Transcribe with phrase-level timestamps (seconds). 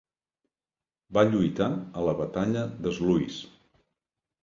[1.17, 1.69] Va lluitar
[2.03, 3.41] a la Batalla de Sluis.